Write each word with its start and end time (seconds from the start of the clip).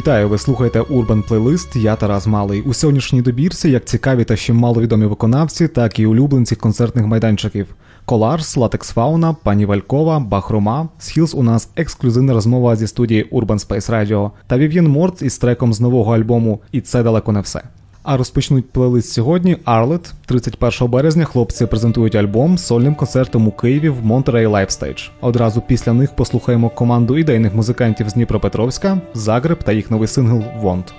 Вітаю, 0.00 0.28
ви 0.28 0.38
слухаєте 0.38 0.80
Urban 0.80 1.28
Playlist, 1.28 1.78
Я 1.78 1.96
Тарас 1.96 2.26
Малий. 2.26 2.62
У 2.62 2.74
сьогоднішній 2.74 3.22
добірці 3.22 3.70
як 3.70 3.84
цікаві 3.84 4.24
та 4.24 4.36
ще 4.36 4.52
маловідомі 4.52 5.06
виконавці, 5.06 5.68
так 5.68 5.98
і 5.98 6.06
улюбленці 6.06 6.56
концертних 6.56 7.06
майданчиків. 7.06 7.66
KOLÁRS, 8.04 8.56
Латекс 8.56 8.90
Фауна, 8.90 9.36
Пані 9.42 9.66
Валькова, 9.66 10.20
Бахрома. 10.20 10.88
Skhills 10.98 11.34
у 11.34 11.42
нас 11.42 11.70
ексклюзивна 11.76 12.32
розмова 12.32 12.76
зі 12.76 12.86
студії 12.86 13.28
Urban 13.32 13.66
Space 13.66 13.90
Radio 13.90 14.30
та 14.46 14.58
Вів'єн 14.58 14.88
Морт 14.88 15.22
із 15.22 15.38
треком 15.38 15.72
з 15.72 15.80
нового 15.80 16.14
альбому 16.14 16.60
І 16.72 16.80
це 16.80 17.02
далеко 17.02 17.32
не 17.32 17.40
все. 17.40 17.62
А 18.02 18.16
розпочнуть 18.16 18.70
плейлист 18.70 19.12
сьогодні 19.12 19.56
Арлет. 19.64 20.12
31 20.26 20.90
березня 20.90 21.24
хлопці 21.24 21.66
презентують 21.66 22.14
альбом 22.14 22.58
з 22.58 22.66
сольним 22.66 22.94
концертом 22.94 23.48
у 23.48 23.50
Києві 23.52 23.88
в 23.88 24.06
Monterey 24.06 24.48
Live 24.48 24.70
Stage. 24.80 25.10
Одразу 25.20 25.60
після 25.60 25.92
них 25.92 26.16
послухаємо 26.16 26.70
команду 26.70 27.18
ідейних 27.18 27.54
музикантів 27.54 28.08
з 28.08 28.14
Дніпропетровська, 28.14 28.98
Загреб 29.14 29.62
та 29.62 29.72
їх 29.72 29.90
новий 29.90 30.08
сингл 30.08 30.42
Want. 30.56 30.94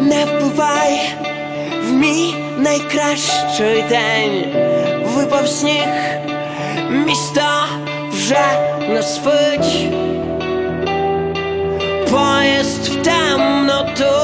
Не 0.00 0.24
вбивай 0.24 0.98
в 1.88 1.92
мій 1.92 2.34
найкращий 2.58 3.84
день. 3.88 4.44
Випав 5.16 5.48
сніг, 5.48 5.86
місто 7.06 7.40
вже 8.12 8.44
не 8.88 9.02
спить. 9.02 9.92
Поїзд 12.10 12.88
в 12.88 13.02
темноту, 13.02 14.14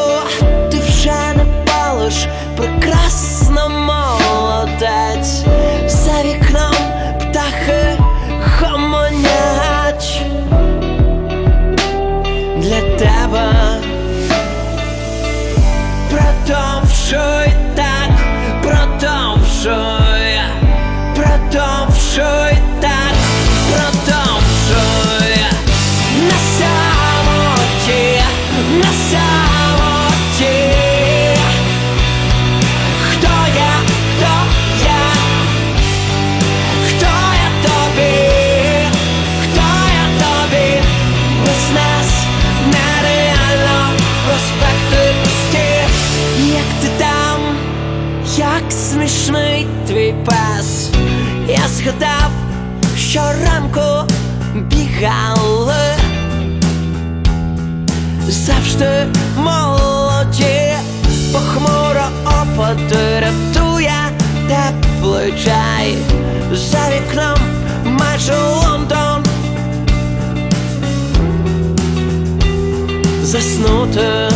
палиш, 2.09 2.27
прекрасна 2.57 3.69
молодець, 3.69 5.45
за 5.87 6.23
вікном 6.23 6.75
птахи 7.21 7.99
хомонять 8.59 10.23
для 12.57 12.81
тебе. 12.99 13.49
Продовжуй 16.11 17.48
завжди 58.79 59.21
молоді, 59.37 60.73
похмуро 61.33 62.09
опади 62.25 63.21
рятує 63.21 63.93
теплий 64.49 65.35
чай 65.45 65.97
за 66.53 66.79
вікном 66.91 67.39
майже 67.85 68.35
Лондон 68.37 69.25
заснути. 73.23 74.28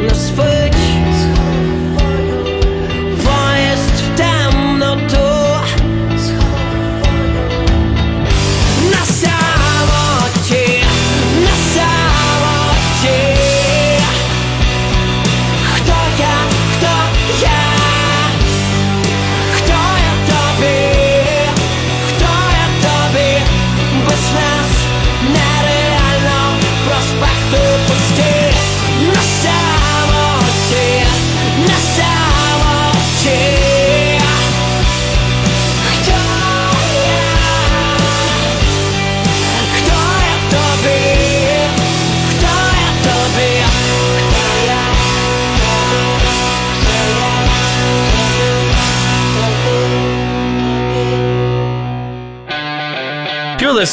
nos 0.00 0.32
fue 0.32 0.57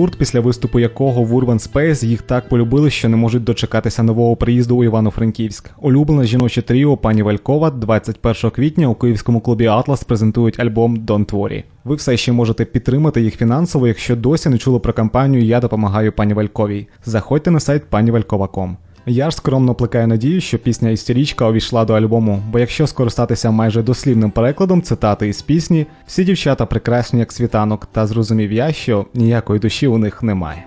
Гурт, 0.00 0.16
після 0.16 0.40
виступу 0.40 0.80
якого 0.80 1.22
в 1.22 1.32
Urban 1.32 1.72
Space 1.72 2.06
їх 2.06 2.22
так 2.22 2.48
полюбили, 2.48 2.90
що 2.90 3.08
не 3.08 3.16
можуть 3.16 3.44
дочекатися 3.44 4.02
нового 4.02 4.36
приїзду 4.36 4.76
у 4.76 4.84
Івано-Франківськ. 4.84 5.70
Улюблене 5.80 6.24
жіноче 6.24 6.62
тріо 6.62 6.96
пані 6.96 7.22
Валькова 7.22 7.70
21 7.70 8.50
квітня 8.50 8.88
у 8.88 8.94
київському 8.94 9.40
клубі 9.40 9.66
Атлас 9.66 10.04
презентують 10.04 10.60
альбом 10.60 10.96
Don't 10.96 11.30
Worry. 11.30 11.64
Ви 11.84 11.94
все 11.94 12.16
ще 12.16 12.32
можете 12.32 12.64
підтримати 12.64 13.22
їх 13.22 13.36
фінансово, 13.36 13.88
якщо 13.88 14.16
досі 14.16 14.48
не 14.48 14.58
чули 14.58 14.78
про 14.78 14.92
кампанію 14.92 15.44
Я 15.44 15.60
допомагаю 15.60 16.12
пані 16.12 16.34
Вальковій. 16.34 16.88
Заходьте 17.04 17.50
на 17.50 17.60
сайт 17.60 17.82
panivalkova.com. 17.90 18.76
Я 19.06 19.30
ж 19.30 19.36
скромно 19.36 19.74
плекаю 19.74 20.06
надію, 20.06 20.40
що 20.40 20.58
пісня 20.58 20.90
істерічка 20.90 21.48
увійшла 21.48 21.84
до 21.84 21.94
альбому, 21.94 22.42
бо 22.50 22.58
якщо 22.58 22.86
скористатися 22.86 23.50
майже 23.50 23.82
дослівним 23.82 24.30
перекладом 24.30 24.82
цитати 24.82 25.28
із 25.28 25.42
пісні, 25.42 25.86
всі 26.06 26.24
дівчата 26.24 26.66
прекрасні 26.66 27.20
як 27.20 27.32
світанок, 27.32 27.88
та 27.92 28.06
зрозумів 28.06 28.52
я, 28.52 28.72
що 28.72 29.06
ніякої 29.14 29.60
душі 29.60 29.86
у 29.86 29.98
них 29.98 30.22
немає. 30.22 30.64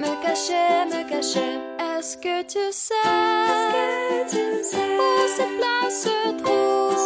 Me 0.00 0.10
cacher, 0.22 0.86
me 0.90 1.04
cacher, 1.10 1.63
Est-ce 2.04 2.18
que 2.18 2.42
tu 2.42 2.58
sais, 2.70 2.92
où 4.76 5.26
cette 5.26 5.56
place 5.56 6.02
se 6.02 6.36
trouve? 6.42 7.03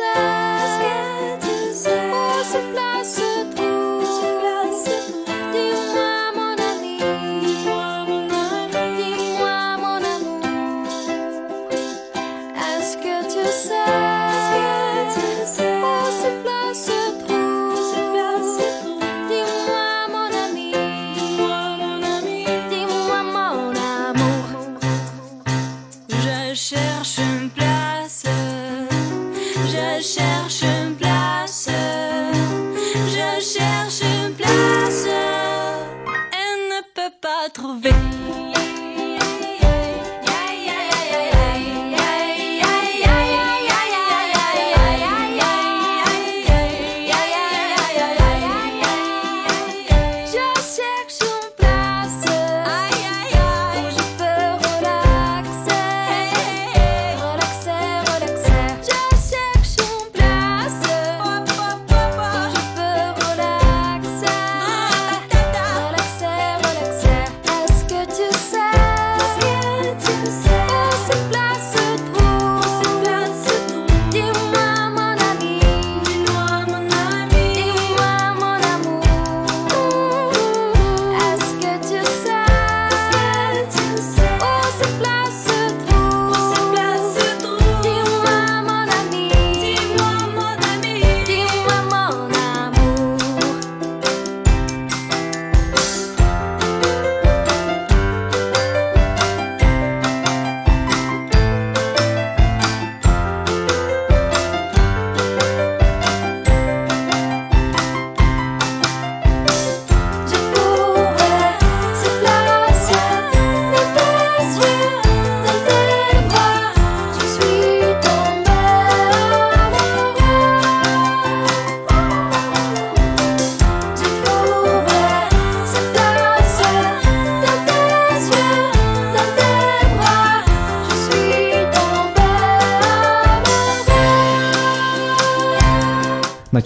desire, 0.00 1.38
desire. 1.40 2.42
to 2.42 2.44
say. 2.44 2.99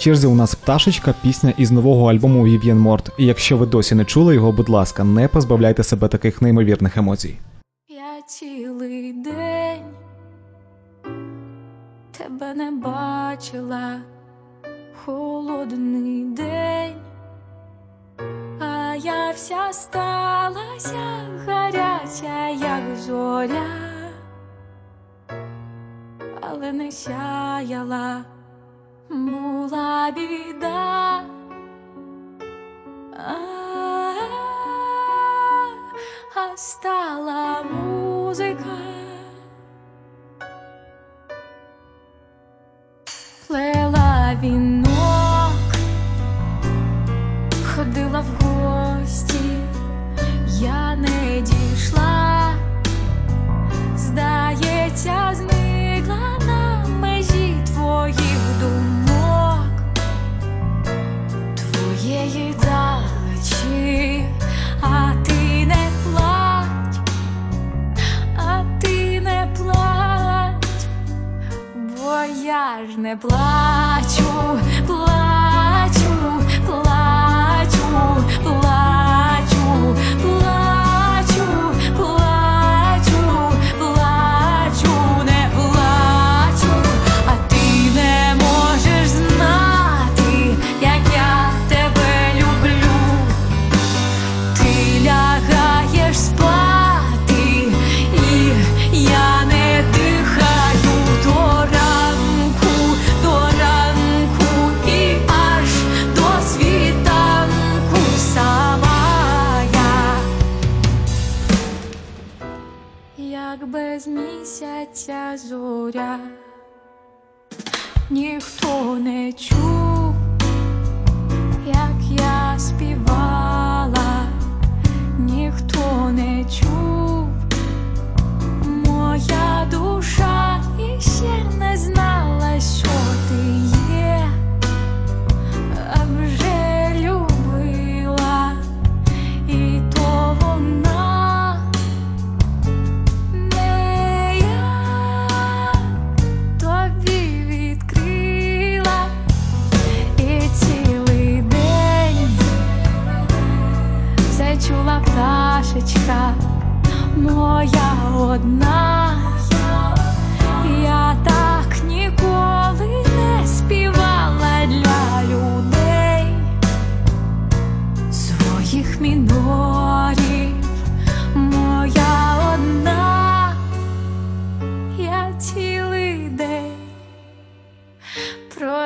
Черзі 0.04 0.26
у 0.26 0.34
нас 0.34 0.54
пташечка, 0.54 1.14
пісня 1.22 1.52
із 1.58 1.70
нового 1.70 2.10
альбому 2.10 2.44
Вів'єн 2.44 2.78
Морт. 2.78 3.10
І 3.18 3.26
якщо 3.26 3.56
ви 3.56 3.66
досі 3.66 3.94
не 3.94 4.04
чули 4.04 4.34
його, 4.34 4.52
будь 4.52 4.68
ласка, 4.68 5.04
не 5.04 5.28
позбавляйте 5.28 5.82
себе 5.82 6.08
таких 6.08 6.42
неймовірних 6.42 6.96
емоцій. 6.96 7.34
happiness. 44.44 44.73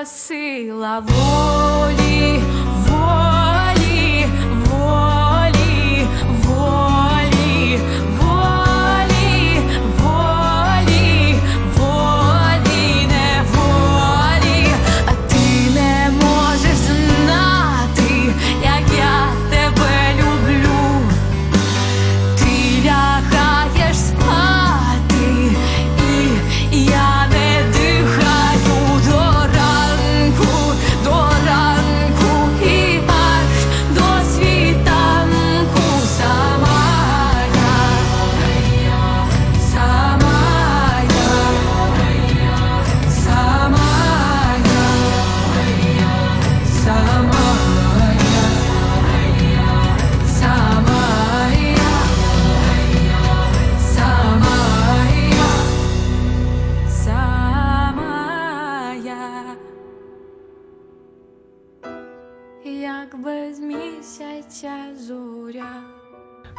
se 0.08 0.68
lavou. 0.72 1.87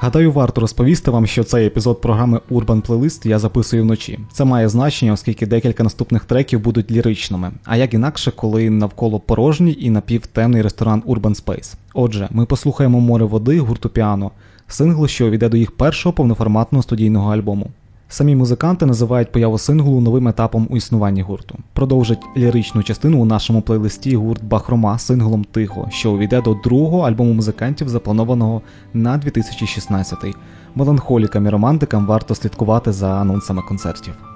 Гадаю, 0.09 0.31
варто 0.31 0.61
розповісти 0.61 1.11
вам, 1.11 1.27
що 1.27 1.43
цей 1.43 1.67
епізод 1.67 2.01
програми 2.01 2.39
Urban 2.51 2.87
Playlist 2.87 3.27
я 3.27 3.39
записую 3.39 3.83
вночі. 3.83 4.19
Це 4.31 4.45
має 4.45 4.69
значення, 4.69 5.13
оскільки 5.13 5.47
декілька 5.47 5.83
наступних 5.83 6.25
треків 6.25 6.59
будуть 6.59 6.91
ліричними. 6.91 7.51
А 7.65 7.77
як 7.77 7.93
інакше, 7.93 8.31
коли 8.31 8.69
навколо 8.69 9.19
порожній 9.19 9.77
і 9.79 9.89
напівтемний 9.89 10.61
ресторан 10.61 11.03
Urban 11.07 11.45
Space. 11.45 11.75
Отже, 11.93 12.27
ми 12.31 12.45
послухаємо 12.45 12.99
море 12.99 13.25
води 13.25 13.59
гурту 13.59 13.89
Піано, 13.89 14.31
сингл, 14.67 15.07
що 15.07 15.27
увійде 15.27 15.49
до 15.49 15.57
їх 15.57 15.71
першого 15.71 16.13
повноформатного 16.13 16.83
студійного 16.83 17.33
альбому. 17.33 17.67
Самі 18.11 18.35
музиканти 18.35 18.85
називають 18.85 19.31
появу 19.31 19.57
синглу 19.57 20.01
новим 20.01 20.27
етапом 20.27 20.67
у 20.69 20.77
існуванні 20.77 21.21
гурту. 21.21 21.55
Продовжить 21.73 22.19
ліричну 22.37 22.83
частину 22.83 23.21
у 23.21 23.25
нашому 23.25 23.61
плейлисті 23.61 24.15
гурт 24.15 24.43
Бахрома 24.43 24.99
синглом 24.99 25.43
Тихо, 25.43 25.87
що 25.91 26.11
увійде 26.11 26.41
до 26.41 26.53
другого 26.53 27.07
альбому 27.07 27.33
музикантів, 27.33 27.89
запланованого 27.89 28.61
на 28.93 29.17
2016-й. 29.17 30.35
Меланхолікам 30.75 31.45
і 31.45 31.49
романтикам 31.49 32.05
варто 32.05 32.35
слідкувати 32.35 32.91
за 32.91 33.09
анонсами 33.09 33.61
концертів. 33.61 34.28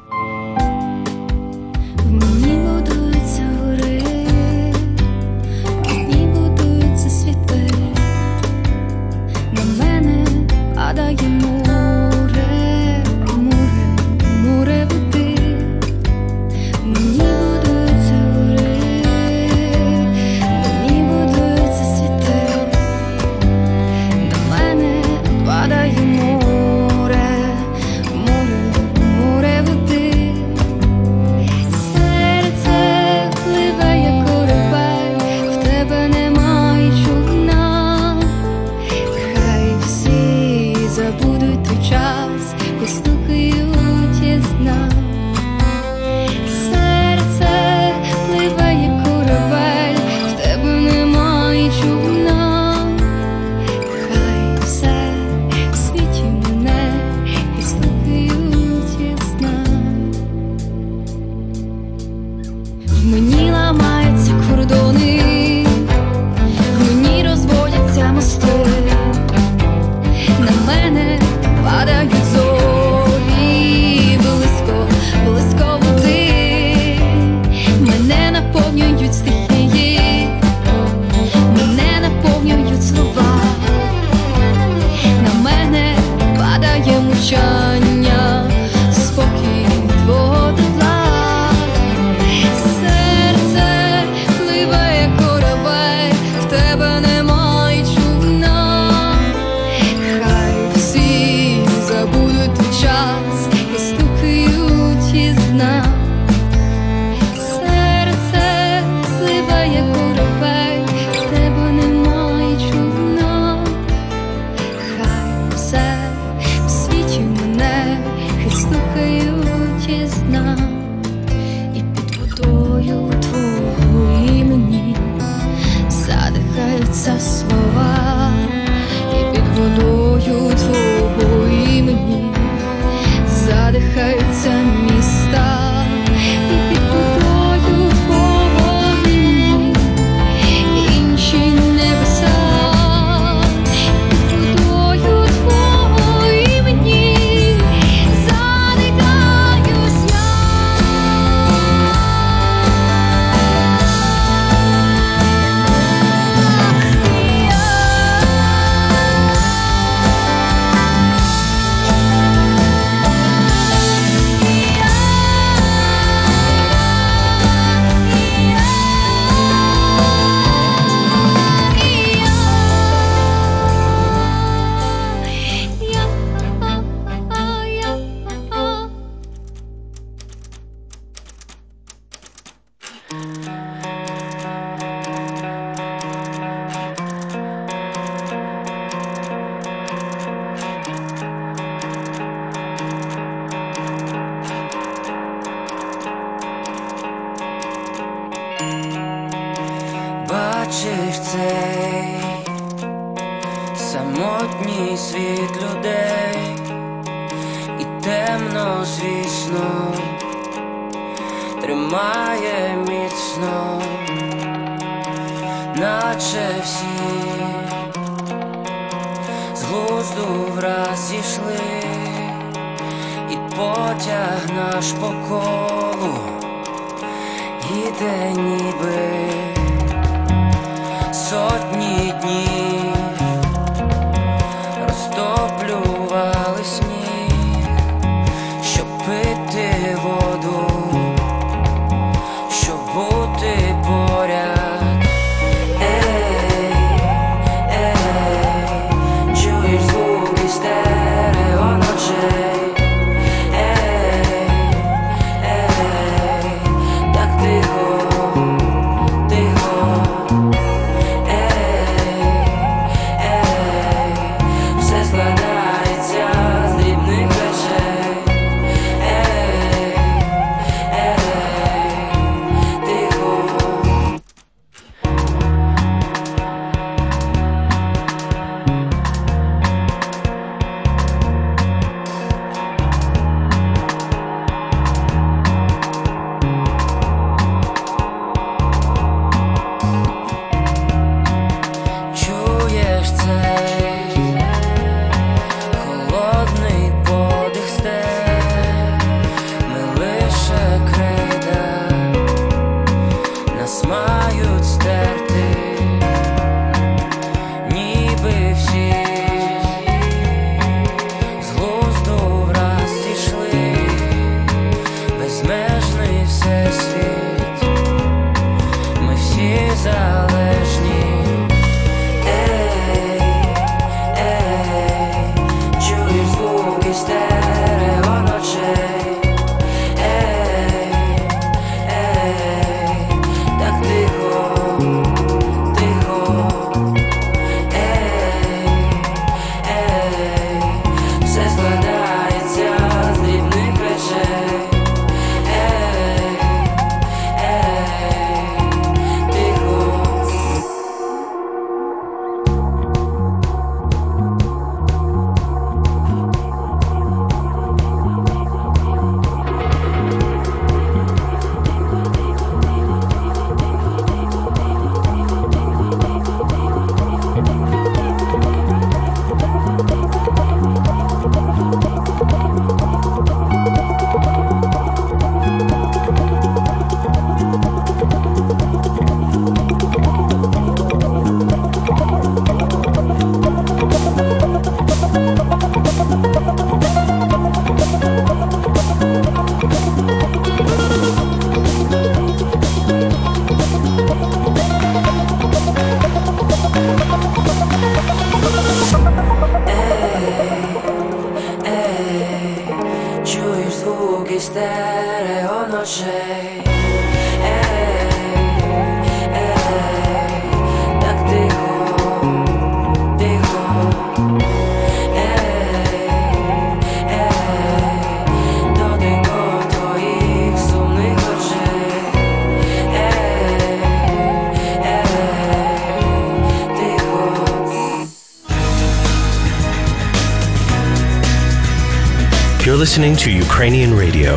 Listening 432.94 433.18
to 433.26 433.30
Ukrainian 433.48 433.92
radio. 434.04 434.32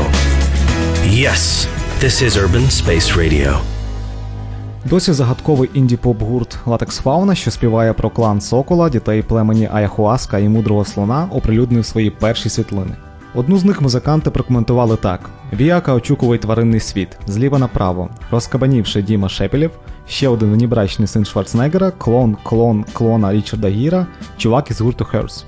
Yes, 1.24 1.40
this 2.00 2.16
is 2.26 2.32
Urban 2.44 2.66
Space 2.80 3.08
Radio. 3.18 3.58
Досі 4.84 5.12
загадковий 5.12 5.70
інді-поп 5.74 6.22
гурт 6.22 6.58
Латекс 6.66 6.98
Фауна, 6.98 7.34
що 7.34 7.50
співає 7.50 7.92
про 7.92 8.10
клан 8.10 8.40
Сокола, 8.40 8.88
дітей 8.88 9.22
племені 9.22 9.68
Аяхуаска 9.72 10.38
і 10.38 10.48
мудрого 10.48 10.84
слона, 10.84 11.28
оприлюднив 11.32 11.86
свої 11.86 12.10
перші 12.10 12.48
світлини. 12.48 12.96
Одну 13.34 13.58
з 13.58 13.64
них 13.64 13.82
музиканти 13.82 14.30
прокоментували 14.30 14.96
так: 14.96 15.30
Віака 15.52 15.94
очікуває 15.94 16.38
тваринний 16.38 16.80
світ, 16.80 17.08
зліва 17.26 17.58
направо, 17.58 18.08
розкабанівши 18.30 19.02
Діма 19.02 19.28
Шепелєв, 19.28 19.70
ще 20.08 20.28
один 20.28 20.52
внібрачний 20.52 21.08
син 21.08 21.24
Шварценеггера, 21.24 21.90
клон 21.90 22.36
клон 22.42 22.84
клона 22.92 23.32
Річарда 23.32 23.68
Гіра, 23.68 24.06
чувак 24.36 24.70
із 24.70 24.80
гурту 24.80 25.06
Hers. 25.12 25.44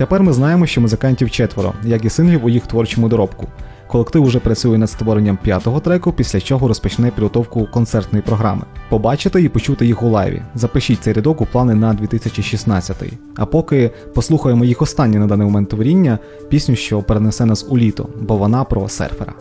Тепер 0.00 0.22
ми 0.22 0.32
знаємо, 0.32 0.66
що 0.66 0.80
музикантів 0.80 1.30
четверо, 1.30 1.72
як 1.84 2.04
і 2.04 2.10
синглів 2.10 2.44
у 2.44 2.48
їх 2.48 2.66
творчому 2.66 3.08
доробку. 3.08 3.46
Колектив 3.86 4.24
уже 4.24 4.38
працює 4.38 4.78
над 4.78 4.90
створенням 4.90 5.38
п'ятого 5.42 5.80
треку, 5.80 6.12
після 6.12 6.40
чого 6.40 6.68
розпочне 6.68 7.10
підготовку 7.10 7.68
концертної 7.72 8.22
програми. 8.22 8.62
Побачити 8.88 9.42
і 9.42 9.48
почути 9.48 9.86
їх 9.86 10.02
у 10.02 10.08
лайві. 10.08 10.42
Запишіть 10.54 11.02
цей 11.02 11.12
рядок 11.12 11.40
у 11.40 11.46
плани 11.46 11.74
на 11.74 11.94
2016. 11.94 12.96
А 13.36 13.46
поки 13.46 13.90
послухаємо 14.14 14.64
їх 14.64 14.82
останнє 14.82 15.18
на 15.18 15.26
даний 15.26 15.46
момент 15.46 15.68
творіння, 15.68 16.18
пісню, 16.48 16.76
що 16.76 17.02
перенесе 17.02 17.46
нас 17.46 17.66
у 17.68 17.78
літо, 17.78 18.08
бо 18.20 18.36
вона 18.36 18.64
про 18.64 18.88
серфера. 18.88 19.32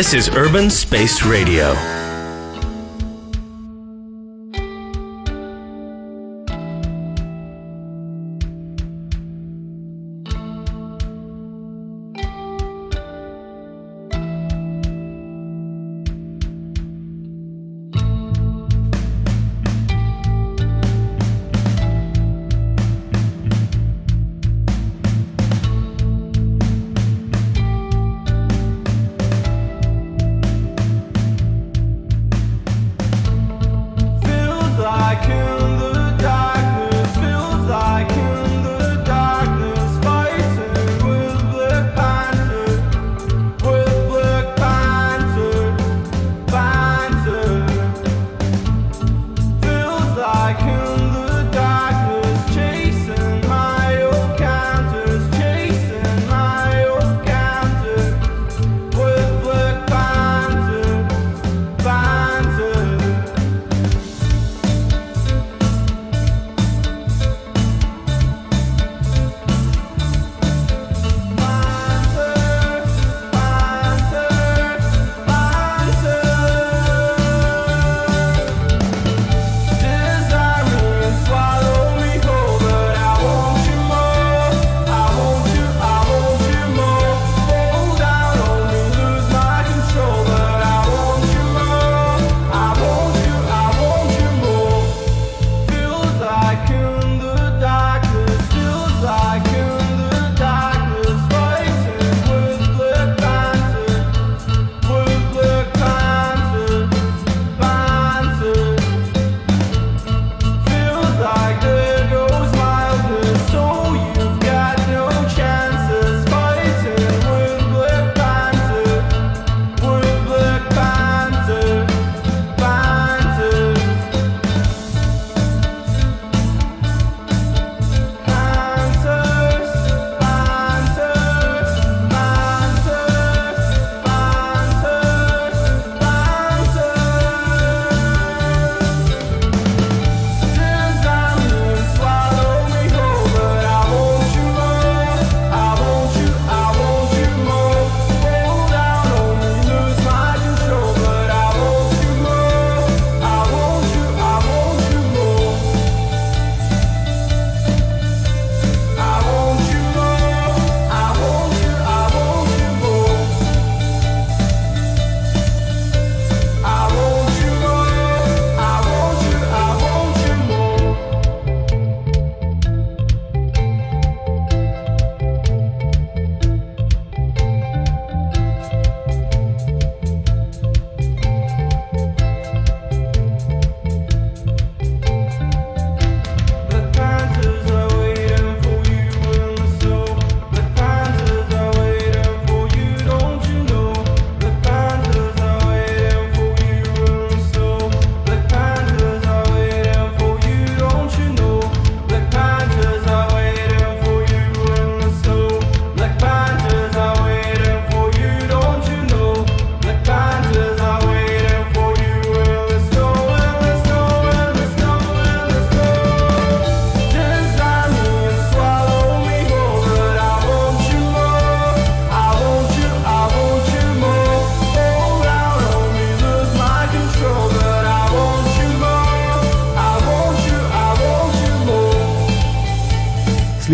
This 0.00 0.14
is 0.14 0.30
Urban 0.30 0.70
Space 0.70 1.26
Radio. 1.26 1.99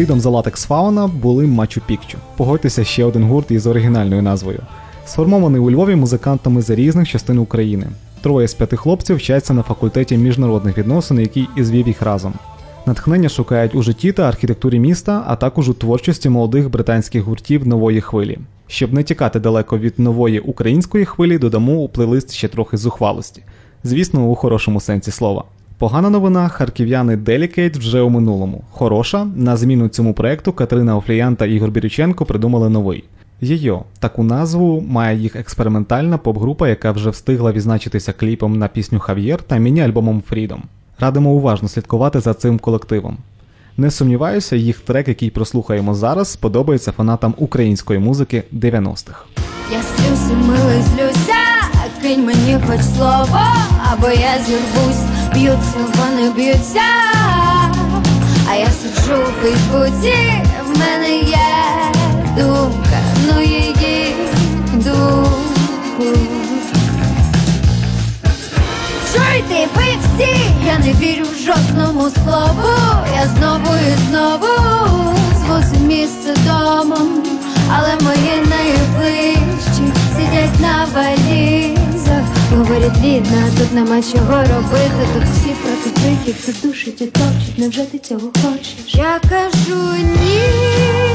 Слідом 0.06 0.20
за 0.20 0.30
Latex 0.30 0.68
Fauna 0.68 1.08
були 1.08 1.46
Мачу 1.46 1.80
Пікчу. 1.86 2.18
Погодьтеся 2.36 2.84
ще 2.84 3.04
один 3.04 3.24
гурт 3.24 3.50
із 3.50 3.66
оригінальною 3.66 4.22
назвою. 4.22 4.60
Сформований 5.06 5.60
у 5.60 5.70
Львові 5.70 5.94
музикантами 5.94 6.62
з 6.62 6.70
різних 6.70 7.08
частин 7.08 7.38
України. 7.38 7.86
Троє 8.20 8.48
з 8.48 8.54
п'яти 8.54 8.76
хлопців 8.76 9.16
вчаться 9.16 9.54
на 9.54 9.62
факультеті 9.62 10.16
міжнародних 10.16 10.78
відносин, 10.78 11.20
який 11.20 11.48
і 11.56 11.64
звів 11.64 11.86
їх 11.86 12.02
разом. 12.02 12.32
Натхнення 12.86 13.28
шукають 13.28 13.74
у 13.74 13.82
житті 13.82 14.12
та 14.12 14.28
архітектурі 14.28 14.78
міста, 14.78 15.24
а 15.26 15.36
також 15.36 15.68
у 15.68 15.74
творчості 15.74 16.28
молодих 16.28 16.70
британських 16.70 17.22
гуртів 17.22 17.66
нової 17.66 18.00
хвилі. 18.00 18.38
Щоб 18.66 18.92
не 18.92 19.02
тікати 19.02 19.40
далеко 19.40 19.78
від 19.78 19.98
нової 19.98 20.40
української 20.40 21.04
хвилі, 21.04 21.38
додамо 21.38 21.72
у 21.72 21.88
плейлист 21.88 22.32
ще 22.32 22.48
трохи 22.48 22.76
зухвалості. 22.76 23.42
Звісно, 23.84 24.26
у 24.26 24.34
хорошому 24.34 24.80
сенсі 24.80 25.10
слова. 25.10 25.44
Погана 25.78 26.10
новина, 26.10 26.48
харків'яни 26.48 27.16
Delicate 27.16 27.78
вже 27.78 28.00
у 28.00 28.10
минулому. 28.10 28.64
Хороша, 28.70 29.24
на 29.36 29.56
зміну 29.56 29.88
цьому 29.88 30.14
проекту 30.14 30.52
Катерина 30.52 30.96
Офліян 30.96 31.36
та 31.36 31.46
Ігор 31.46 31.70
Бірюченко 31.70 32.24
придумали 32.24 32.68
новий. 32.68 33.04
Йо, 33.40 33.82
таку 33.98 34.22
назву 34.22 34.84
має 34.88 35.18
їх 35.18 35.36
експериментальна 35.36 36.18
поп-група, 36.18 36.68
яка 36.68 36.92
вже 36.92 37.10
встигла 37.10 37.52
відзначитися 37.52 38.12
кліпом 38.12 38.58
на 38.58 38.68
пісню 38.68 38.98
Хав'єр 38.98 39.42
та 39.42 39.56
міні-альбомом 39.56 40.22
Freedom. 40.30 40.58
Радимо 40.98 41.30
уважно 41.30 41.68
слідкувати 41.68 42.20
за 42.20 42.34
цим 42.34 42.58
колективом. 42.58 43.16
Не 43.76 43.90
сумніваюся, 43.90 44.56
їх 44.56 44.80
трек, 44.80 45.08
який 45.08 45.30
прослухаємо 45.30 45.94
зараз, 45.94 46.28
сподобається 46.28 46.92
фанатам 46.92 47.34
української 47.36 47.98
музики 47.98 48.42
90-х. 48.52 49.24
Я 49.72 49.82
слюся, 49.82 50.34
милий, 50.34 50.82
злюся, 50.82 51.45
кинь 52.06 52.26
мені 52.26 52.58
хоч 52.66 52.80
слово, 52.96 53.40
або 53.92 54.08
я 54.08 54.38
зірвусь, 54.46 55.34
б'ються, 55.34 55.78
вони 55.98 56.30
б'ються, 56.30 56.80
а 58.50 58.54
я 58.54 58.66
сиджу 58.66 59.22
у 59.22 59.42
Фейсбуці, 59.42 60.42
в 60.66 60.78
мене 60.78 61.18
є 61.18 61.36
думка, 62.36 62.98
ну 63.26 63.42
її 63.42 64.16
думка. 64.74 65.46
ранку. 65.96 66.18
Чуйте, 69.12 69.68
ви 69.76 69.82
всі, 69.82 70.40
я 70.66 70.78
не 70.78 70.92
вірю 70.92 71.24
в 71.24 71.44
жодному 71.44 72.10
слову. 72.10 72.68
Я 73.16 73.26
знову 73.26 73.76
і 73.76 74.08
знову 74.08 74.46
зву 75.34 75.86
місце 75.86 76.34
домом, 76.46 77.08
але 77.70 77.94
мої 78.00 78.46
найближчі 78.48 79.92
сидять 80.16 80.60
на 80.60 80.86
валізах. 80.94 81.95
Говорять, 82.50 82.96
рідна, 83.04 83.50
тут 83.58 83.72
нема 83.72 84.02
чого 84.02 84.32
робити. 84.32 85.08
Тут 85.14 85.22
всі 85.24 85.50
проти 85.62 86.00
криків, 86.00 86.46
тут 86.46 86.56
душить 86.62 87.00
і 87.00 87.06
топчуть, 87.06 87.58
Невже 87.58 87.84
ти 87.84 87.98
цього 87.98 88.30
хочеш? 88.42 88.94
Я 88.94 89.20
кажу 89.28 89.96
ні. 89.96 91.05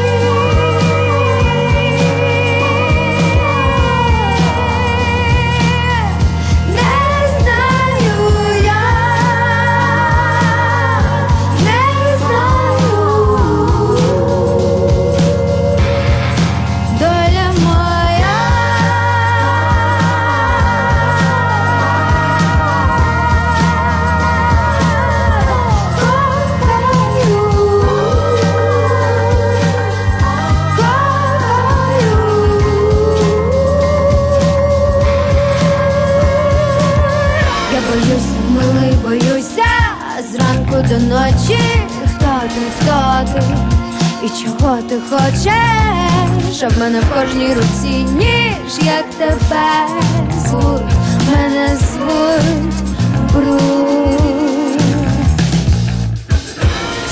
Чого 44.40 44.78
ти 44.90 44.96
хочеш? 45.10 46.56
Щоб 46.58 46.78
мене 46.80 47.00
в 47.00 47.14
кожній 47.14 47.54
руці 47.54 48.06
ніж, 48.18 48.86
як 48.86 49.06
тебе 49.10 49.88
звуть, 50.46 50.94
мене 51.32 51.78
звуть 51.78 52.76
Бруд. 53.34 54.82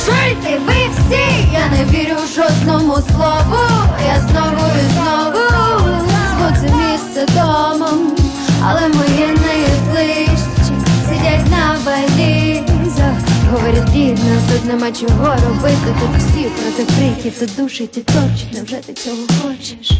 Чуйте, 0.05 0.59
ви 0.67 0.73
всі, 0.73 1.47
я 1.53 1.67
не 1.77 1.85
вірю 1.91 2.15
жодному 2.35 2.93
слову. 2.93 3.63
Я 4.07 4.19
знову 4.19 4.65
і 4.79 4.93
знову 4.93 5.49
це 6.61 6.75
місце 6.75 7.25
домом, 7.35 8.11
але 8.65 8.81
мої 8.87 9.27
найближчі 9.27 10.73
сидять 11.09 11.51
на 11.51 11.77
валізах. 11.85 13.28
Говорять, 13.51 13.89
рідна, 13.95 14.41
тут 14.51 14.65
нема 14.65 14.91
чого 14.91 15.25
робити. 15.25 15.95
Тут 15.99 16.17
всі 16.17 16.43
проти 16.49 16.93
криків, 16.93 17.39
тут 17.39 17.55
душить 17.57 17.97
і 17.97 18.01
точно 18.01 18.63
вже 18.65 18.75
ти 18.75 18.93
цього 18.93 19.17
хочеш? 19.41 19.91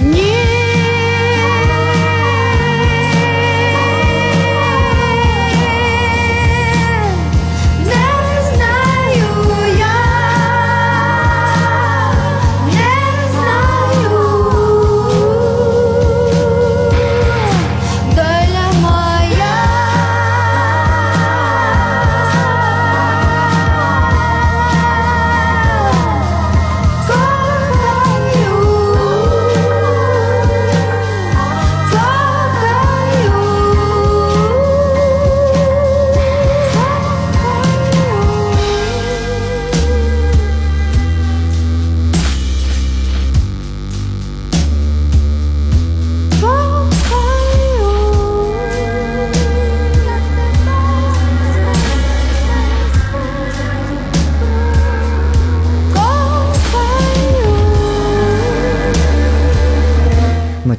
Ні. 0.00 0.63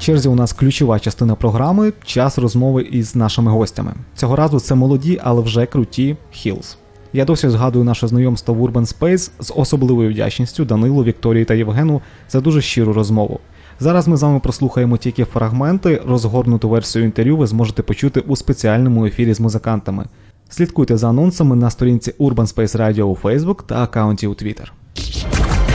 Черзі 0.05 0.29
у 0.29 0.35
нас 0.35 0.53
ключова 0.53 0.99
частина 0.99 1.35
програми 1.35 1.93
час 2.05 2.37
розмови 2.37 2.81
із 2.81 3.15
нашими 3.15 3.51
гостями. 3.51 3.93
Цього 4.15 4.35
разу 4.35 4.59
це 4.59 4.75
молоді, 4.75 5.19
але 5.23 5.41
вже 5.41 5.65
круті 5.65 6.17
Hills. 6.33 6.75
Я 7.13 7.25
досі 7.25 7.49
згадую 7.49 7.85
наше 7.85 8.07
знайомство 8.07 8.53
в 8.53 8.61
Urban 8.61 8.97
Space 8.97 9.31
з 9.39 9.53
особливою 9.55 10.09
вдячністю 10.09 10.65
Данилу, 10.65 11.03
Вікторії 11.03 11.45
та 11.45 11.53
Євгену 11.53 12.01
за 12.29 12.41
дуже 12.41 12.61
щиру 12.61 12.93
розмову. 12.93 13.39
Зараз 13.79 14.07
ми 14.07 14.17
з 14.17 14.23
вами 14.23 14.39
прослухаємо 14.39 14.97
тільки 14.97 15.25
фрагменти. 15.25 16.01
Розгорнуту 16.07 16.69
версію 16.69 17.05
інтерв'ю 17.05 17.37
ви 17.37 17.47
зможете 17.47 17.81
почути 17.83 18.19
у 18.19 18.35
спеціальному 18.35 19.05
ефірі 19.05 19.33
з 19.33 19.39
музикантами. 19.39 20.05
Слідкуйте 20.49 20.97
за 20.97 21.09
анонсами 21.09 21.55
на 21.55 21.69
сторінці 21.69 22.11
Urban 22.19 22.55
Space 22.55 22.77
Radio 22.77 23.01
у 23.01 23.15
Facebook 23.15 23.63
та 23.65 23.83
аккаунті 23.83 24.27
у 24.27 24.33
Twitter. 24.33 24.67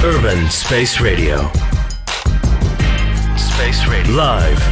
Urban 0.04 0.44
Space 0.44 1.02
Radio. 1.02 1.79
Space 3.40 3.86
Radio. 3.88 4.16
Live 4.16 4.62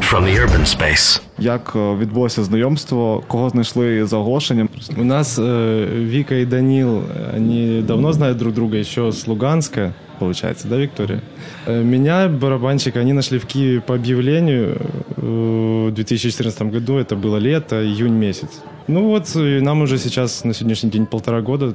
from 0.00 0.24
the 0.24 0.34
urban 0.38 0.64
space. 0.66 1.20
Як 1.38 1.74
відбулося 1.74 2.44
знайомство, 2.44 3.22
кого 3.28 3.50
знайшли 3.50 4.06
за 4.06 4.16
оголошенням? 4.16 4.68
У 4.96 5.04
нас 5.04 5.38
э, 5.38 6.04
Вика 6.04 6.34
и 6.34 6.44
Данил, 6.44 7.02
они 7.36 7.82
давно 7.86 8.12
знают 8.12 8.38
друг 8.38 8.54
друга 8.54 8.76
еще 8.78 9.12
с 9.12 9.28
Луганска, 9.28 9.92
получается, 10.18 10.68
да, 10.68 10.76
Виктория? 10.76 11.20
Меня, 11.66 12.28
барабанщика, 12.28 13.00
они 13.00 13.12
нашли 13.12 13.38
в 13.38 13.46
Киеве 13.46 13.80
по 13.80 13.94
объявлению 13.94 14.76
в 15.16 15.90
2014 15.92 16.62
году, 16.62 16.98
это 16.98 17.16
было 17.16 17.36
лето, 17.36 17.76
июнь 17.76 18.14
месяц. 18.14 18.48
Ну 18.88 19.02
вот, 19.02 19.36
и 19.36 19.60
нам 19.60 19.82
уже 19.82 19.98
сейчас 19.98 20.44
на 20.44 20.54
сегодняшний 20.54 20.90
день 20.90 21.06
полтора 21.06 21.42
года 21.42 21.74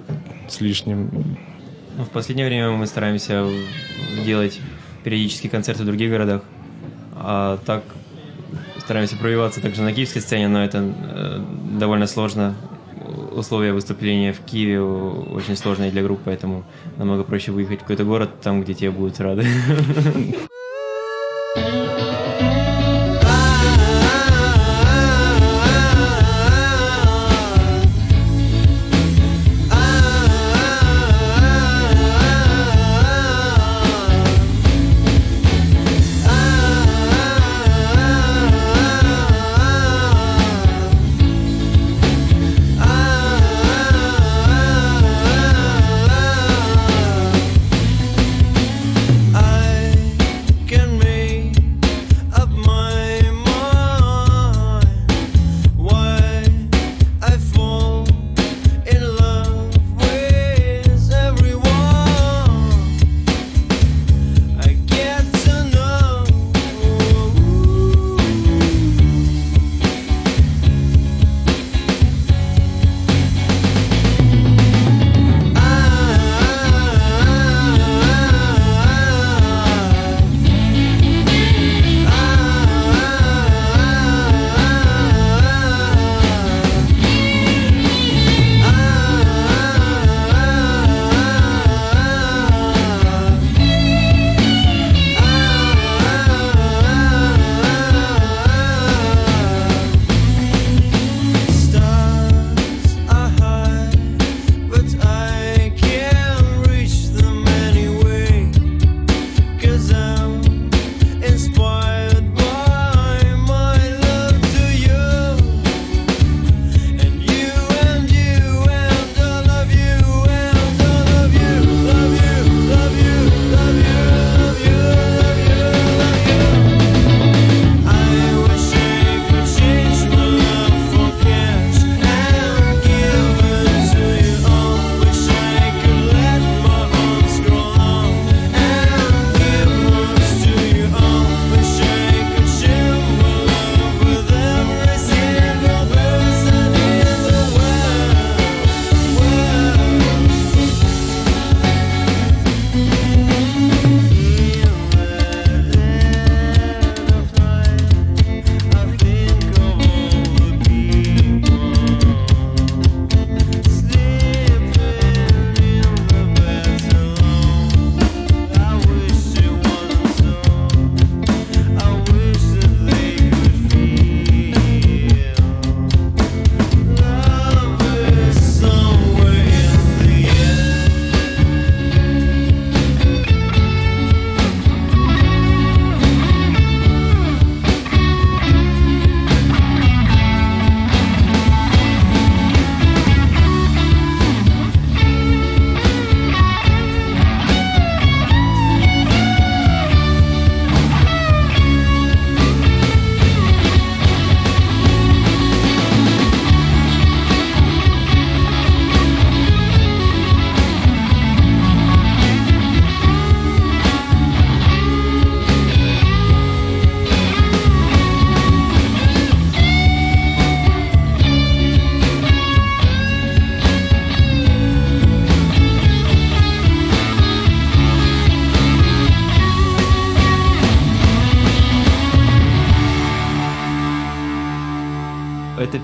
с 0.49 0.61
лишним. 0.61 1.09
Ну, 1.97 2.03
в 2.03 2.09
последнее 2.09 2.47
время 2.47 2.71
мы 2.71 2.87
стараемся 2.87 3.45
делать 4.25 4.59
периодически 5.03 5.47
концерты 5.47 5.83
в 5.83 5.85
других 5.85 6.09
городах. 6.09 6.43
А 7.15 7.57
так 7.65 7.83
стараемся 8.79 9.15
пробиваться 9.15 9.61
также 9.61 9.81
на 9.83 9.93
киевской 9.93 10.19
сцене, 10.19 10.47
но 10.47 10.63
это 10.63 10.79
э, 10.83 11.43
довольно 11.79 12.07
сложно. 12.07 12.55
Условия 13.31 13.73
выступления 13.73 14.33
в 14.33 14.39
Киеве 14.39 14.81
очень 14.81 15.55
сложные 15.55 15.91
для 15.91 16.03
групп, 16.03 16.19
поэтому 16.25 16.65
намного 16.97 17.23
проще 17.23 17.51
выехать 17.51 17.79
в 17.79 17.81
какой-то 17.83 18.03
город, 18.03 18.41
там, 18.41 18.61
где 18.61 18.73
тебе 18.73 18.91
будут 18.91 19.19
рады. 19.19 19.45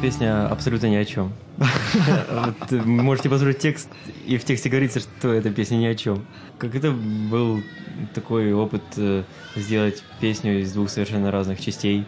песня 0.07 0.47
абсолютно 0.47 0.87
ни 0.87 0.95
о 0.95 1.03
чем. 1.03 1.33
Э, 2.71 2.75
Можете 2.85 3.29
послушать 3.29 3.59
текст, 3.59 3.89
и 4.25 4.37
в 4.37 4.45
тексте 4.45 4.69
говорится, 4.69 5.01
что 5.01 5.33
эта 5.33 5.49
песня 5.49 5.75
ни 5.75 5.85
о 5.85 5.95
чем. 5.95 6.25
Как 6.57 6.75
это 6.75 6.91
был 6.91 7.61
такой 8.15 8.53
опыт 8.53 8.83
э, 8.95 9.23
сделать 9.57 10.03
песню 10.21 10.61
из 10.61 10.71
двух 10.71 10.89
совершенно 10.89 11.29
разных 11.29 11.59
частей. 11.59 12.05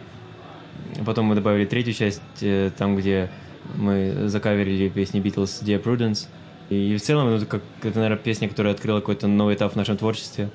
Потом 1.04 1.26
мы 1.26 1.34
добавили 1.34 1.66
третью 1.66 1.92
часть, 1.92 2.22
э, 2.40 2.70
там, 2.78 2.96
где 2.96 3.30
мы 3.74 4.28
закаверили 4.28 4.88
песни 4.88 5.20
Beatles 5.20 5.62
Dear 5.62 5.82
Prudence. 5.82 6.28
И 6.70 6.96
в 6.96 7.02
целом, 7.02 7.28
ну, 7.28 7.36
это, 7.36 7.44
как, 7.44 7.62
это, 7.82 7.98
наверное, 7.98 8.16
песня, 8.16 8.48
которая 8.48 8.72
открыла 8.72 9.00
какой-то 9.00 9.28
новый 9.28 9.56
этап 9.56 9.74
в 9.74 9.76
нашем 9.76 9.98
творчестве. 9.98 10.48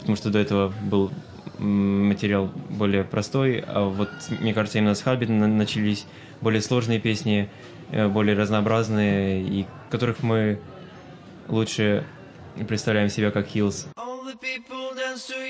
Потому 0.00 0.16
что 0.16 0.28
до 0.28 0.38
этого 0.40 0.74
был 0.90 1.10
материал 1.58 2.50
более 2.70 3.04
простой, 3.04 3.64
а 3.66 3.84
вот, 3.88 4.10
мне 4.40 4.52
кажется, 4.52 4.78
именно 4.78 4.94
с 4.94 5.04
на- 5.04 5.46
начались 5.46 6.06
более 6.42 6.60
сложные 6.60 7.00
песни, 7.00 7.48
э, 7.90 8.08
более 8.08 8.36
разнообразные, 8.36 9.42
и 9.42 9.66
которых 9.90 10.22
мы 10.22 10.60
лучше 11.48 12.04
представляем 12.68 13.08
себя 13.08 13.30
как 13.30 13.46
Hills. 13.46 13.86
All 13.96 14.22
the 14.24 14.36
people 14.36 14.94
dance 14.94 15.26
to 15.28 15.42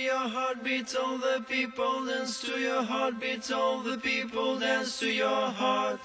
your 2.58 2.82
heartbeat, 2.82 3.50
all 3.50 3.82
the 3.82 3.98
people 3.98 4.58
dance 4.58 4.98
to 5.00 5.10
your 5.10 5.50
heart. 5.50 6.00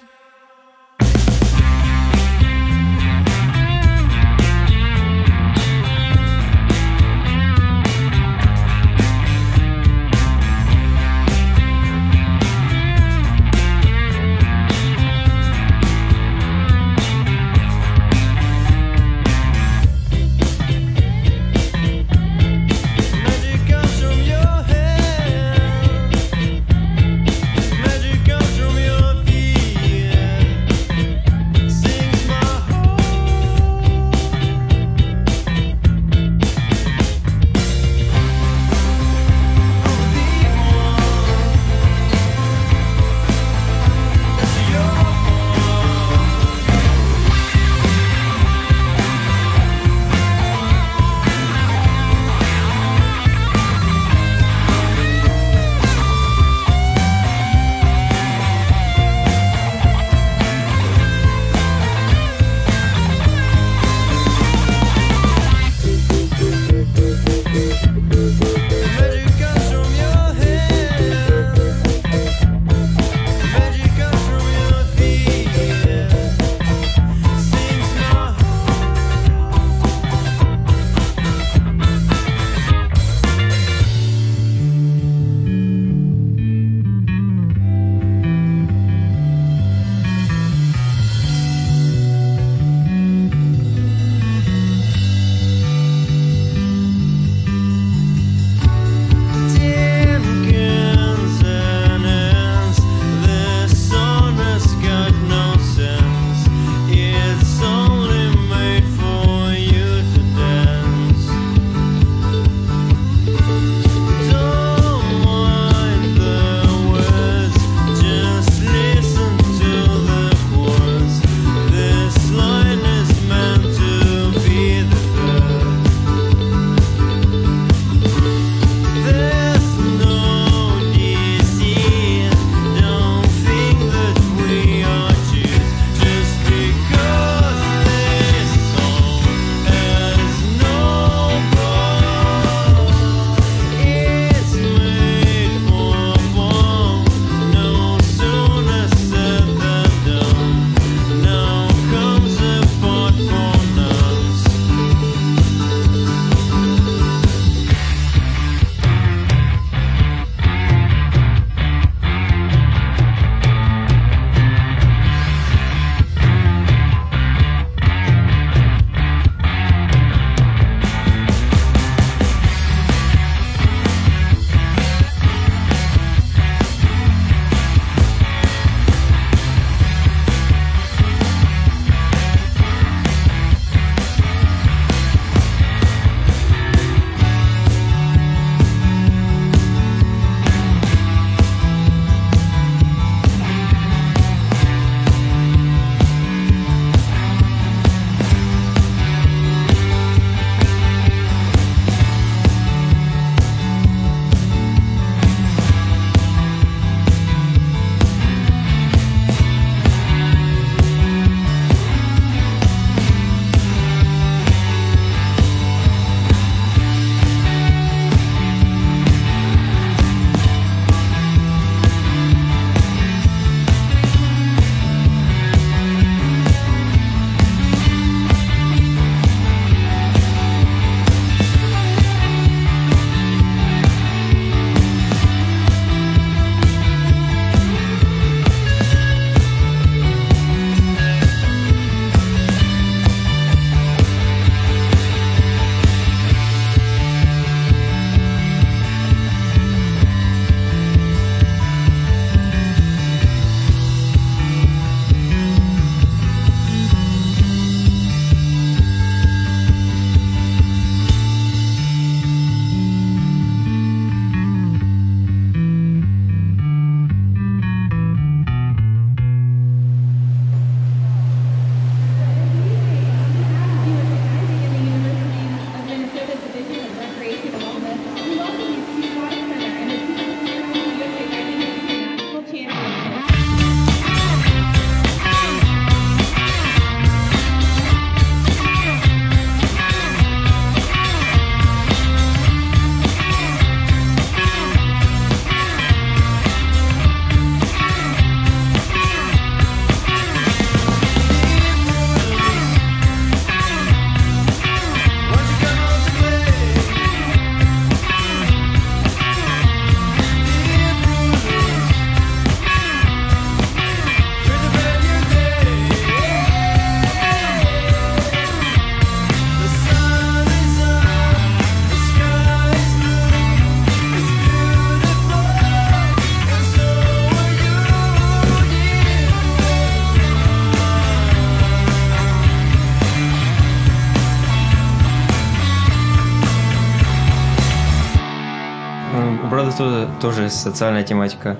То- 339.72 340.08
тоже 340.22 340.50
социальная 340.50 341.04
тематика, 341.04 341.58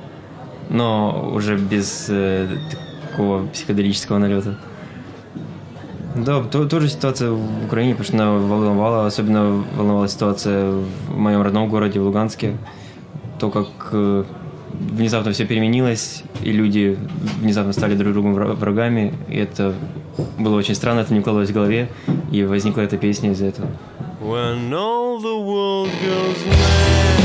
но 0.70 1.32
уже 1.34 1.58
без 1.58 2.08
э, 2.10 2.48
такого 3.10 3.48
психоделического 3.48 4.18
налета. 4.18 4.56
Да, 6.16 6.42
то, 6.44 6.66
тоже 6.66 6.90
ситуация 6.90 7.30
в 7.32 7.66
Украине, 7.66 7.94
потому 7.94 8.06
что 8.06 8.16
она 8.18 8.32
волновала, 8.48 9.06
особенно 9.06 9.64
волновала 9.76 10.08
ситуация 10.08 10.72
в 10.72 11.18
моем 11.18 11.42
родном 11.42 11.70
городе, 11.70 12.00
в 12.00 12.04
Луганске. 12.04 12.58
То, 13.40 13.52
как 13.52 13.68
э, 13.92 14.24
внезапно 14.74 15.32
все 15.32 15.46
переменилось, 15.46 16.24
и 16.42 16.52
люди 16.52 16.98
внезапно 17.40 17.72
стали 17.74 17.96
друг 17.96 18.14
другу 18.14 18.30
вра- 18.30 18.54
врагами, 18.56 19.14
и 19.30 19.38
это 19.38 19.74
было 20.40 20.56
очень 20.58 20.74
странно, 20.74 21.02
это 21.02 21.14
не 21.14 21.20
укладывалось 21.20 21.52
в 21.52 21.54
голове, 21.54 21.90
и 22.32 22.44
возникла 22.44 22.82
эта 22.82 22.98
песня 22.98 23.32
из-за 23.32 23.46
этого. 23.46 23.68
When 24.20 24.72
all 24.74 25.20
the 25.22 25.38
world 25.46 25.90
goes 26.04 26.46
mad, 26.48 27.17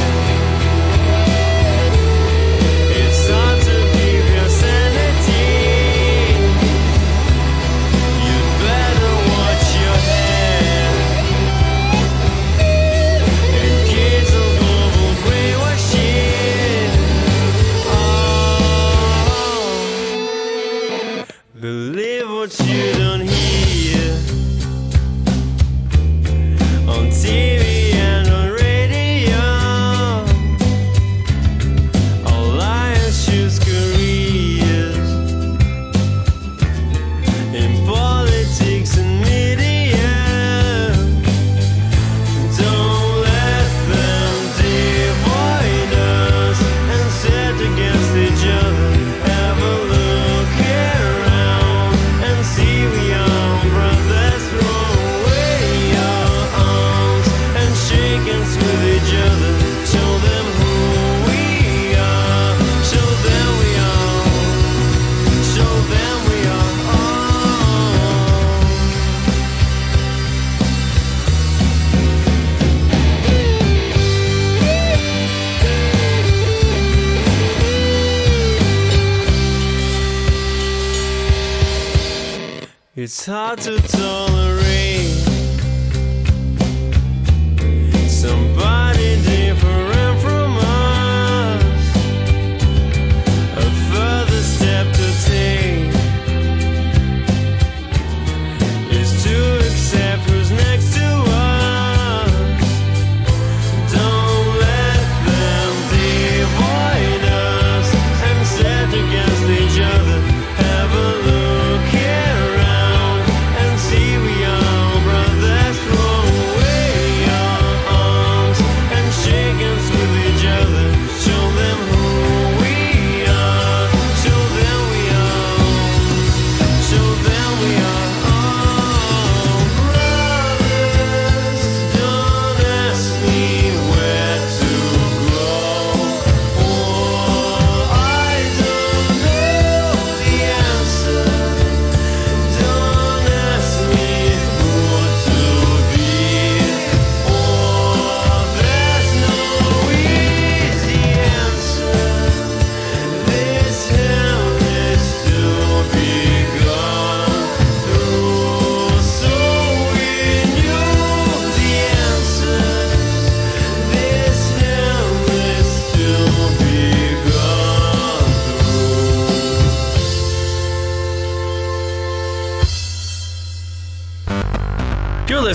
It's 83.02 83.26
hard 83.26 83.58
to 83.62 83.80
tolerate 83.80 84.61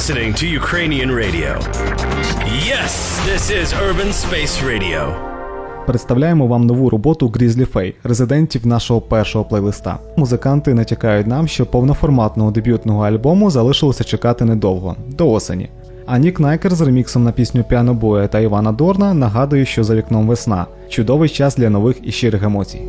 listening 0.07 0.33
to 0.33 0.47
Ukrainian 0.61 1.09
radio. 1.23 1.51
Yes, 2.71 2.91
this 3.29 3.43
is 3.59 3.67
Urban 3.87 4.11
Space 4.23 4.55
Radio. 4.63 5.13
Представляємо 5.85 6.47
вам 6.47 6.65
нову 6.65 6.89
роботу 6.89 7.27
Grizzly 7.27 7.73
Fay, 7.73 7.93
резидентів 8.03 8.67
нашого 8.67 9.01
першого 9.01 9.45
плейлиста. 9.45 9.99
Музиканти 10.17 10.73
натякають 10.73 11.27
нам, 11.27 11.47
що 11.47 11.65
повноформатного 11.65 12.51
дебютного 12.51 13.03
альбому 13.03 13.49
залишилося 13.49 14.03
чекати 14.03 14.45
недовго 14.45 14.95
до 15.09 15.31
осені. 15.31 15.69
А 16.05 16.17
Нік 16.17 16.39
Найкер 16.39 16.75
з 16.75 16.81
реміксом 16.81 17.23
на 17.23 17.31
пісню 17.31 17.63
Піанобоя 17.63 18.27
та 18.27 18.39
Івана 18.39 18.71
Дорна 18.71 19.13
нагадує, 19.13 19.65
що 19.65 19.83
за 19.83 19.95
вікном 19.95 20.27
весна 20.27 20.65
чудовий 20.89 21.29
час 21.29 21.55
для 21.55 21.69
нових 21.69 21.97
і 22.03 22.11
щирих 22.11 22.43
емоцій. 22.43 22.81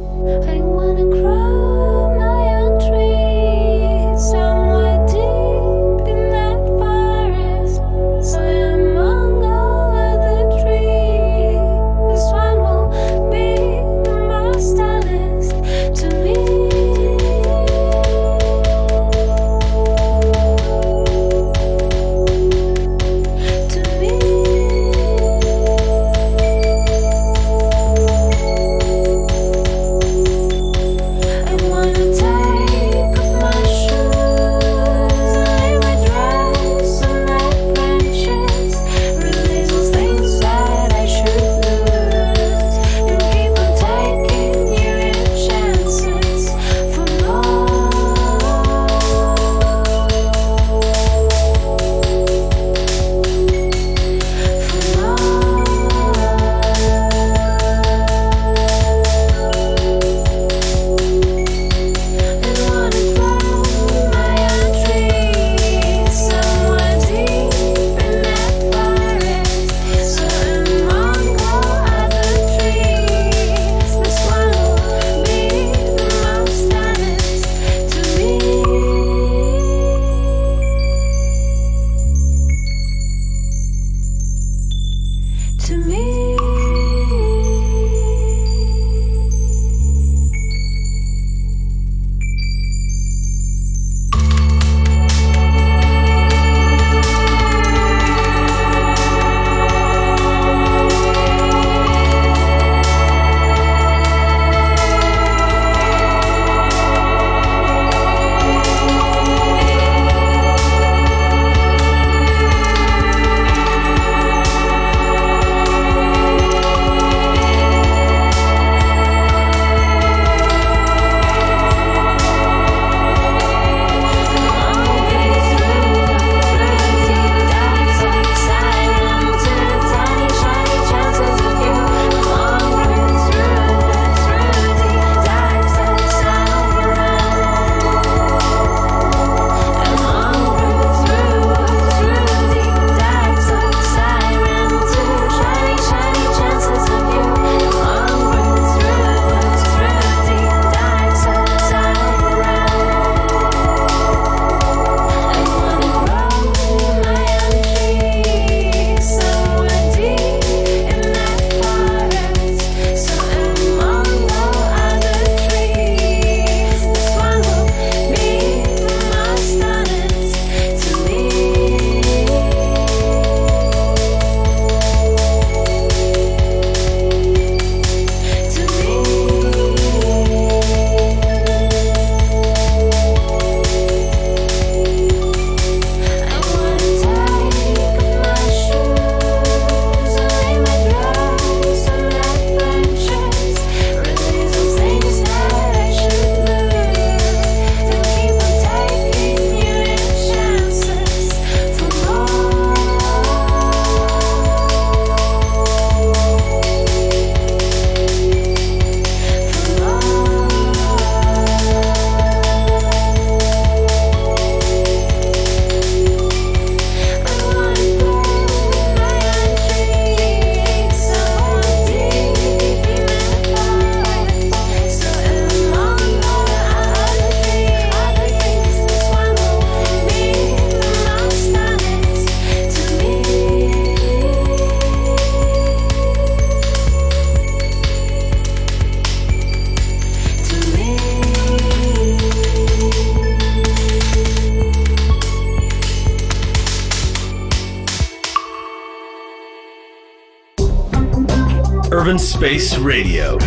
Space 252.37 252.77
Radio. 252.77 253.37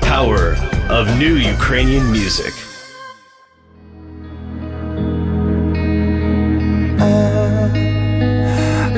Power 0.00 0.56
of 0.90 1.18
new 1.18 1.36
Ukrainian 1.36 2.10
music. 2.12 2.52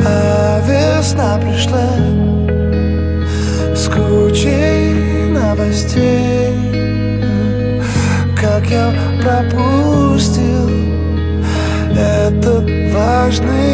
А 0.04 0.60
весна 0.66 1.38
пришла 1.38 1.88
с 3.74 3.86
кучей 3.88 5.30
новостей 5.30 6.54
Как 8.40 8.66
я 8.66 8.92
пропустил 9.22 10.68
этот 11.96 12.64
важный 12.92 13.69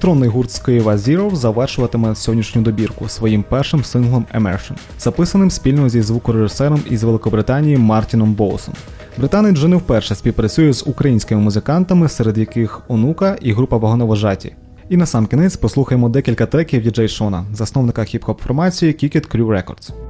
Електронний 0.00 0.28
гурт 0.28 0.50
з 0.50 0.58
Києва 0.58 0.96
Zero 0.96 1.34
завершуватиме 1.34 2.14
сьогоднішню 2.14 2.62
добірку 2.62 3.08
своїм 3.08 3.42
першим 3.42 3.84
синглом 3.84 4.26
Immersion, 4.34 4.72
записаним 4.98 5.50
спільно 5.50 5.88
зі 5.88 6.02
звукорежисером 6.02 6.82
із 6.90 7.02
Великобританії 7.02 7.76
Мартіном 7.76 8.34
Боусом. 8.34 8.74
Британець 9.18 9.54
вже 9.54 9.68
не 9.68 9.76
вперше 9.76 10.14
співпрацює 10.14 10.72
з 10.72 10.86
українськими 10.86 11.40
музикантами, 11.40 12.08
серед 12.08 12.38
яких 12.38 12.82
онука 12.88 13.36
і 13.40 13.52
група 13.52 13.76
вагоновожаті. 13.76 14.54
І 14.88 14.96
на 14.96 15.06
сам 15.06 15.26
кінець 15.26 15.56
послухаємо 15.56 16.08
декілька 16.08 16.46
треків 16.46 16.82
діджей 16.82 17.08
Шона, 17.08 17.44
засновника 17.52 18.02
хіп-хоп 18.02 18.42
формації 18.42 18.92
Kick 18.92 19.16
It 19.16 19.36
Crew 19.36 19.46
Records. 19.46 20.09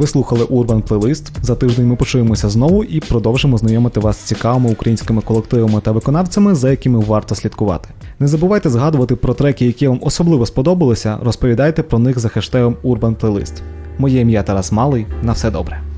Ви 0.00 0.06
слухали 0.06 0.44
Urban 0.44 0.82
Playlist. 0.82 1.30
За 1.42 1.54
тиждень 1.54 1.86
ми 1.86 1.96
почуємося 1.96 2.48
знову 2.48 2.84
і 2.84 3.00
продовжимо 3.00 3.58
знайомити 3.58 4.00
вас 4.00 4.16
з 4.16 4.22
цікавими 4.22 4.70
українськими 4.70 5.22
колективами 5.22 5.80
та 5.80 5.92
виконавцями, 5.92 6.54
за 6.54 6.70
якими 6.70 6.98
варто 6.98 7.34
слідкувати. 7.34 7.88
Не 8.18 8.28
забувайте 8.28 8.70
згадувати 8.70 9.16
про 9.16 9.34
треки, 9.34 9.66
які 9.66 9.88
вам 9.88 9.98
особливо 10.02 10.46
сподобалися. 10.46 11.18
Розповідайте 11.22 11.82
про 11.82 11.98
них 11.98 12.18
за 12.18 12.28
хештегом 12.28 12.76
Urban 12.84 13.16
Playlist. 13.16 13.52
Моє 13.98 14.20
ім'я 14.20 14.42
Тарас 14.42 14.72
Малий. 14.72 15.06
На 15.22 15.32
все 15.32 15.50
добре. 15.50 15.89